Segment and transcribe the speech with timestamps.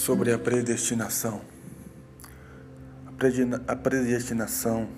[0.00, 1.42] sobre a predestinação.
[3.68, 4.88] A predestinação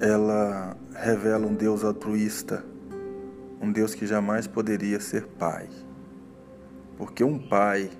[0.00, 2.64] ela revela um Deus altruísta,
[3.60, 5.68] um Deus que jamais poderia ser pai.
[6.96, 7.90] Porque um pai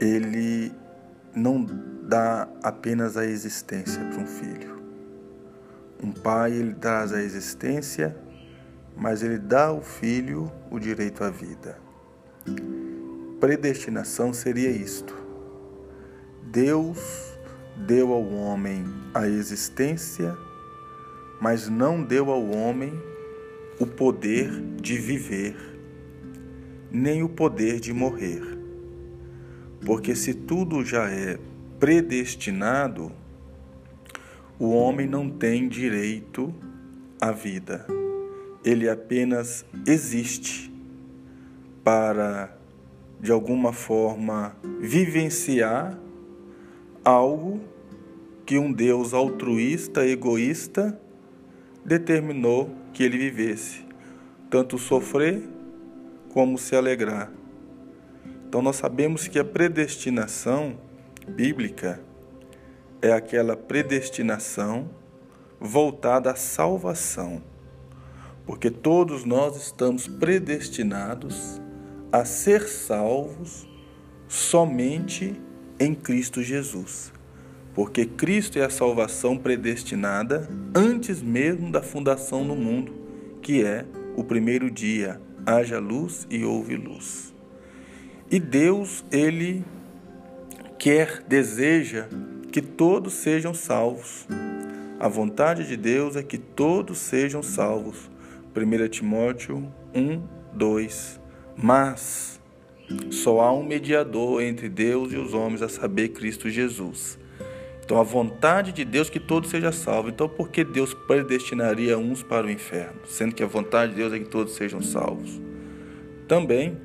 [0.00, 0.72] ele
[1.32, 1.64] não
[2.02, 4.82] dá apenas a existência para um filho.
[6.02, 8.16] Um pai ele traz a existência,
[8.96, 11.76] mas ele dá ao filho o direito à vida
[13.42, 15.16] predestinação seria isto:
[16.44, 17.36] Deus
[17.76, 20.36] deu ao homem a existência,
[21.40, 22.92] mas não deu ao homem
[23.80, 24.48] o poder
[24.80, 25.56] de viver,
[26.88, 28.42] nem o poder de morrer.
[29.84, 31.36] Porque se tudo já é
[31.80, 33.10] predestinado,
[34.56, 36.54] o homem não tem direito
[37.20, 37.88] à vida.
[38.64, 40.72] Ele apenas existe
[41.82, 42.61] para
[43.22, 45.96] de alguma forma, vivenciar
[47.04, 47.60] algo
[48.44, 51.00] que um Deus altruísta, egoísta,
[51.84, 53.86] determinou que ele vivesse,
[54.50, 55.40] tanto sofrer
[56.32, 57.30] como se alegrar.
[58.48, 60.76] Então, nós sabemos que a predestinação
[61.28, 62.02] bíblica
[63.00, 64.90] é aquela predestinação
[65.60, 67.40] voltada à salvação,
[68.44, 71.61] porque todos nós estamos predestinados
[72.12, 73.66] a ser salvos
[74.28, 75.40] somente
[75.80, 77.10] em Cristo Jesus.
[77.74, 82.92] Porque Cristo é a salvação predestinada antes mesmo da fundação do mundo,
[83.40, 87.34] que é o primeiro dia, haja luz e houve luz.
[88.30, 89.64] E Deus, ele
[90.78, 92.08] quer, deseja
[92.50, 94.26] que todos sejam salvos.
[95.00, 98.10] A vontade de Deus é que todos sejam salvos.
[98.54, 100.22] 1 Timóteo 1,
[100.54, 101.21] 2.
[101.56, 102.40] Mas
[103.10, 107.18] só há um mediador entre Deus e os homens, a saber, Cristo Jesus.
[107.84, 110.12] Então, a vontade de Deus é que todos sejam salvos.
[110.12, 114.12] Então, por que Deus predestinaria uns para o inferno, sendo que a vontade de Deus
[114.12, 115.40] é que todos sejam salvos?
[116.28, 116.76] Também,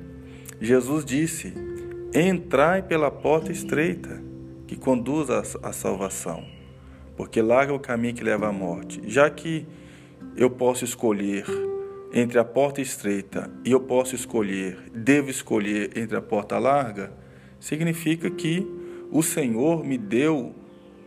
[0.60, 1.54] Jesus disse:
[2.12, 4.22] Entrai pela porta estreita,
[4.66, 6.44] que conduz à salvação,
[7.16, 9.00] porque larga o caminho que leva à morte.
[9.06, 9.66] Já que
[10.36, 11.44] eu posso escolher
[12.12, 17.12] entre a porta estreita e eu posso escolher, devo escolher entre a porta larga,
[17.60, 18.66] significa que
[19.10, 20.54] o Senhor me deu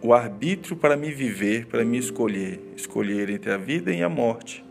[0.01, 4.63] o arbítrio para me viver, para me escolher, escolher entre a vida e a morte.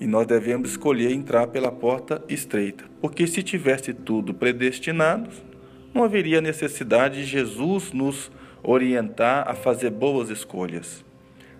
[0.00, 5.30] E nós devemos escolher entrar pela porta estreita, porque se tivesse tudo predestinado,
[5.94, 8.30] não haveria necessidade de Jesus nos
[8.62, 11.04] orientar a fazer boas escolhas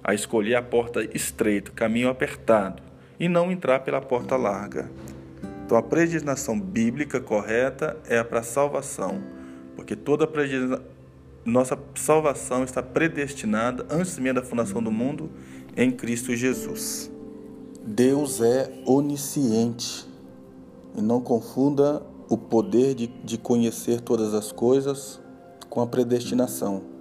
[0.02, 2.82] a escolher a porta estreita, caminho apertado,
[3.18, 4.90] e não entrar pela porta larga.
[5.64, 9.22] Então a predestinação bíblica correta é para salvação,
[9.76, 10.28] porque toda
[11.44, 15.30] nossa salvação está predestinada antes mesmo da fundação do mundo
[15.76, 17.10] em Cristo Jesus.
[17.84, 20.06] Deus é onisciente
[20.96, 25.20] e não confunda o poder de, de conhecer todas as coisas
[25.68, 26.91] com a predestinação.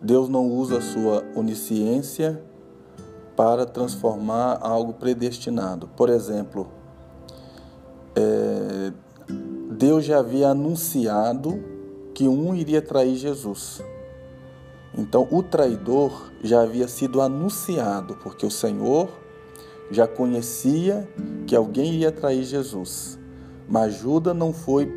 [0.00, 2.40] Deus não usa a sua onisciência
[3.34, 5.88] para transformar algo predestinado.
[5.96, 6.68] Por exemplo,
[8.14, 8.92] é,
[9.72, 11.62] Deus já havia anunciado
[12.14, 13.82] que um iria trair Jesus.
[14.96, 19.08] Então, o traidor já havia sido anunciado, porque o Senhor
[19.90, 21.08] já conhecia
[21.44, 23.18] que alguém iria trair Jesus.
[23.68, 24.92] Mas Judas não foi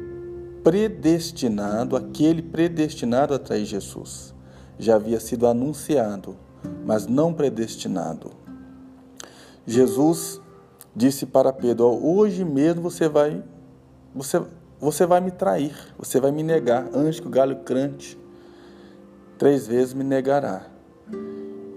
[0.64, 4.32] predestinado, aquele predestinado a trair Jesus
[4.82, 6.36] já havia sido anunciado,
[6.84, 8.32] mas não predestinado.
[9.66, 10.42] Jesus
[10.96, 13.44] disse para Pedro: Hoje mesmo você vai,
[14.14, 14.42] você,
[14.80, 18.18] você vai me trair, você vai me negar, antes que o galho crante,
[19.38, 20.66] três vezes me negará.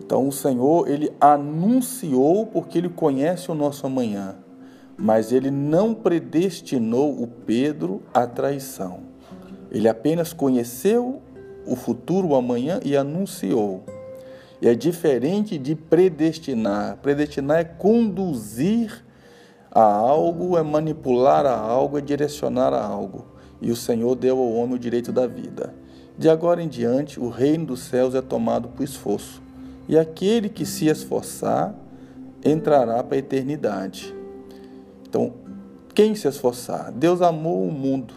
[0.01, 4.37] Então o Senhor, ele anunciou porque ele conhece o nosso amanhã,
[4.97, 9.01] mas ele não predestinou o Pedro à traição.
[9.71, 11.21] Ele apenas conheceu
[11.67, 13.83] o futuro, o amanhã, e anunciou.
[14.61, 16.99] E é diferente de predestinar.
[17.03, 19.05] Predestinar é conduzir
[19.71, 23.27] a algo, é manipular a algo, é direcionar a algo.
[23.61, 25.75] E o Senhor deu ao homem o direito da vida.
[26.17, 29.43] De agora em diante, o reino dos céus é tomado por esforço.
[29.89, 31.75] E aquele que se esforçar
[32.45, 34.15] entrará para a eternidade.
[35.09, 35.33] Então,
[35.95, 36.93] quem se esforçar?
[36.93, 38.15] Deus amou o mundo,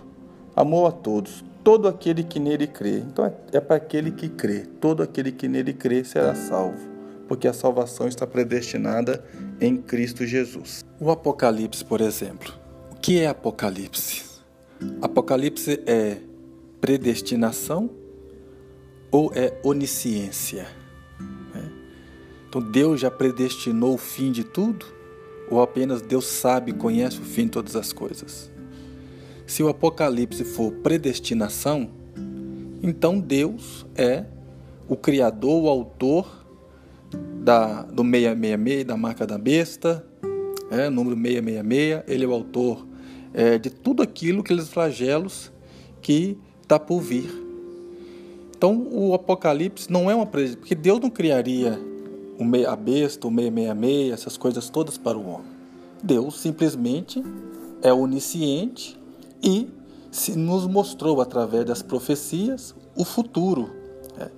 [0.56, 3.00] amou a todos todo aquele que nele crê.
[3.00, 4.60] Então é, é para aquele que crê.
[4.80, 6.80] Todo aquele que nele crê será salvo,
[7.28, 9.22] porque a salvação está predestinada
[9.60, 10.86] em Cristo Jesus.
[10.98, 12.54] O Apocalipse, por exemplo.
[12.90, 14.24] O que é Apocalipse?
[15.02, 16.20] Apocalipse é
[16.80, 17.90] predestinação
[19.12, 20.70] ou é onisciência?
[21.54, 21.70] Né?
[22.48, 24.86] Então Deus já predestinou o fim de tudo?
[25.52, 28.50] Ou apenas Deus sabe conhece o fim de todas as coisas?
[29.48, 31.90] Se o Apocalipse for predestinação,
[32.84, 34.26] então Deus é
[34.90, 36.46] o Criador, o autor
[37.42, 40.06] da, do 666, da marca da besta,
[40.70, 42.86] é, número 666, ele é o autor
[43.34, 45.50] é, de tudo aquilo, aqueles flagelos
[46.02, 47.32] que está por vir.
[48.54, 51.80] Então o Apocalipse não é uma presença, porque Deus não criaria
[52.68, 55.48] a besta, o 666, essas coisas todas para o homem.
[56.04, 57.24] Deus simplesmente
[57.82, 58.98] é onisciente
[59.42, 59.70] e
[60.12, 63.70] se nos mostrou através das profecias o futuro.
[64.18, 64.30] Né?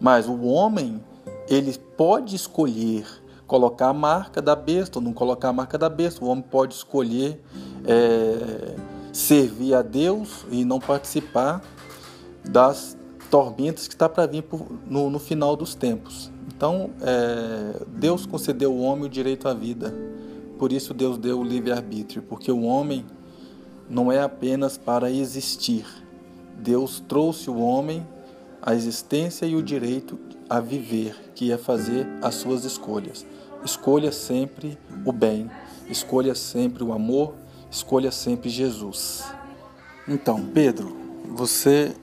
[0.00, 1.00] Mas o homem
[1.48, 3.06] ele pode escolher
[3.46, 6.24] colocar a marca da besta ou não colocar a marca da besta.
[6.24, 7.40] O homem pode escolher
[7.84, 8.76] é,
[9.12, 11.60] servir a Deus e não participar
[12.44, 12.96] das
[13.30, 14.44] tormentas que está para vir
[14.86, 16.30] no, no, final dos tempos.
[16.48, 19.94] Então, é, Deus concedeu ao homem o direito à vida.
[20.58, 23.04] Por isso, Deus deu o livre-arbítrio, porque o homem
[23.90, 25.84] não é apenas para existir.
[26.56, 28.06] Deus trouxe o homem
[28.62, 30.16] à existência e o direito
[30.48, 33.26] a viver, que é fazer as suas escolhas.
[33.64, 35.50] Escolha sempre o bem,
[35.88, 37.34] escolha sempre o amor,
[37.68, 39.24] escolha sempre Jesus.
[40.06, 40.96] Então, Pedro,
[41.28, 41.94] você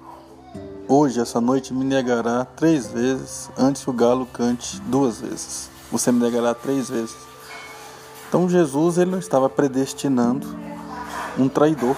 [0.88, 5.70] hoje, essa noite, me negará três vezes antes que o galo cante duas vezes.
[5.92, 7.16] Você me negará três vezes.
[8.28, 10.48] Então, Jesus ele não estava predestinando
[11.38, 11.96] um traidor,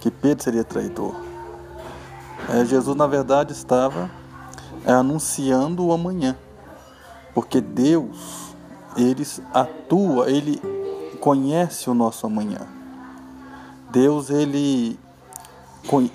[0.00, 1.14] que Pedro seria traidor.
[2.48, 4.10] É, Jesus, na verdade, estava
[4.84, 6.36] é, anunciando o amanhã,
[7.34, 8.54] porque Deus,
[8.96, 10.60] ele atua, ele
[11.20, 12.60] conhece o nosso amanhã.
[13.90, 14.98] Deus, ele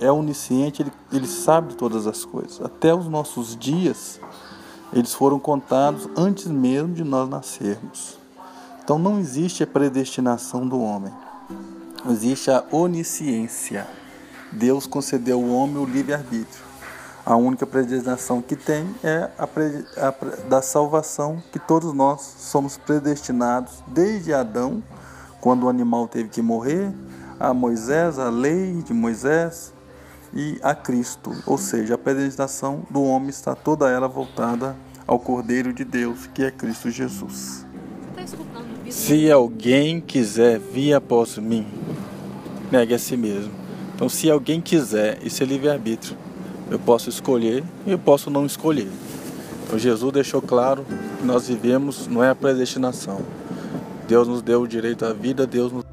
[0.01, 2.59] é onisciente, ele, ele sabe todas as coisas.
[2.61, 4.19] Até os nossos dias,
[4.91, 8.17] eles foram contados antes mesmo de nós nascermos.
[8.83, 11.13] Então não existe a predestinação do homem
[12.07, 13.87] existe a onisciência.
[14.51, 16.69] Deus concedeu ao homem o livre-arbítrio.
[17.25, 20.13] A única predestinação que tem é a, pre, a
[20.47, 24.81] da salvação, que todos nós somos predestinados desde Adão,
[25.39, 26.91] quando o animal teve que morrer,
[27.39, 29.73] a Moisés, a lei de Moisés
[30.33, 31.31] e a Cristo.
[31.45, 34.75] Ou seja, a predestinação do homem está toda ela voltada
[35.05, 37.65] ao Cordeiro de Deus, que é Cristo Jesus.
[38.89, 41.65] Se alguém quiser vir após mim,
[42.71, 43.51] negue a si mesmo.
[43.95, 46.17] Então, se alguém quiser, isso é livre-arbítrio.
[46.71, 48.87] Eu posso escolher e eu posso não escolher.
[49.65, 50.85] Então, Jesus deixou claro
[51.19, 53.21] que nós vivemos, não é a predestinação.
[54.07, 55.85] Deus nos deu o direito à vida, Deus nos